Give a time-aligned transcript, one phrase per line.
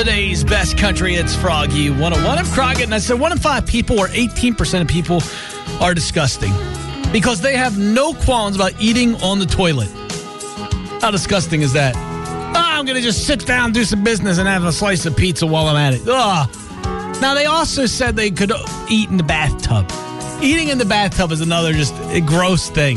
[0.00, 2.84] Today's best country, it's Froggy 101 of Crockett.
[2.84, 5.22] And I said one in five people, or 18% of people,
[5.78, 6.54] are disgusting
[7.12, 9.90] because they have no qualms about eating on the toilet.
[11.02, 11.94] How disgusting is that?
[11.96, 15.14] Ah, I'm going to just sit down, do some business, and have a slice of
[15.18, 16.00] pizza while I'm at it.
[16.08, 16.48] Ah.
[17.20, 18.52] Now, they also said they could
[18.88, 19.84] eat in the bathtub.
[20.42, 21.94] Eating in the bathtub is another just
[22.24, 22.96] gross thing.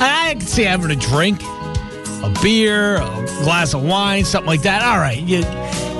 [0.00, 4.82] I can see having a drink, a beer, a glass of wine, something like that.
[4.82, 5.44] All right, you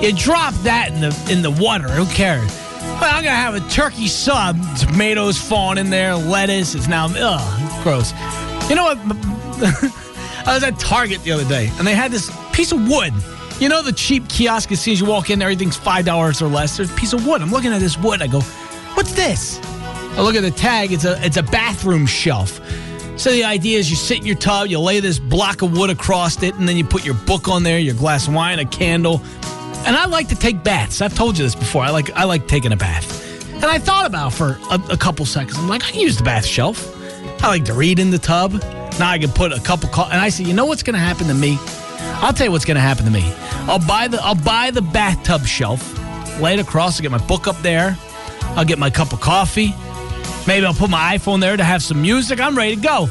[0.05, 1.89] you drop that in the in the water.
[1.89, 2.51] Who cares?
[2.99, 6.75] But I'm gonna have a turkey sub, tomatoes falling in there, lettuce.
[6.75, 8.13] It's now ugh, gross.
[8.69, 8.97] You know what?
[10.47, 13.13] I was at Target the other day, and they had this piece of wood.
[13.59, 16.47] You know the cheap kiosk as soon as you walk in, everything's five dollars or
[16.49, 16.77] less.
[16.77, 17.41] There's a piece of wood.
[17.41, 18.21] I'm looking at this wood.
[18.21, 18.41] I go,
[18.93, 20.91] "What's this?" I look at the tag.
[20.91, 22.61] It's a it's a bathroom shelf.
[23.17, 25.89] So the idea is you sit in your tub, you lay this block of wood
[25.89, 28.65] across it, and then you put your book on there, your glass of wine, a
[28.65, 29.21] candle.
[29.85, 31.01] And I like to take baths.
[31.01, 31.83] I've told you this before.
[31.83, 33.23] I like I like taking a bath.
[33.53, 35.57] And I thought about for a, a couple seconds.
[35.57, 36.91] I'm like, I can use the bath shelf.
[37.43, 38.53] I like to read in the tub.
[38.99, 39.89] Now I can put a couple.
[39.89, 41.57] Co- and I said, you know what's going to happen to me?
[42.21, 43.23] I'll tell you what's going to happen to me.
[43.67, 45.81] I'll buy the I'll buy the bathtub shelf,
[46.39, 46.99] lay it across.
[46.99, 47.97] I'll get my book up there.
[48.55, 49.73] I'll get my cup of coffee.
[50.47, 52.39] Maybe I'll put my iPhone there to have some music.
[52.39, 53.07] I'm ready to go.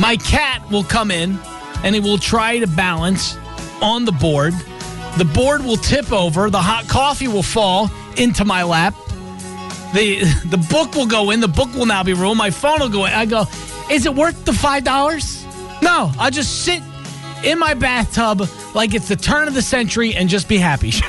[0.00, 1.38] My cat will come in
[1.82, 3.36] and he will try to balance
[3.80, 4.54] on the board.
[5.18, 6.50] The board will tip over.
[6.50, 8.94] The hot coffee will fall into my lap.
[9.94, 11.40] The the book will go in.
[11.40, 12.38] The book will now be ruined.
[12.38, 13.12] My phone will go in.
[13.12, 13.44] I go,
[13.90, 15.44] is it worth the five dollars?
[15.82, 16.82] No, I'll just sit
[17.44, 20.92] in my bathtub like it's the turn of the century and just be happy.